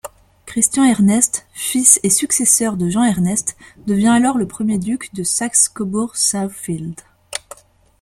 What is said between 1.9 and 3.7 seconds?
et successeur de Jean-Ernest,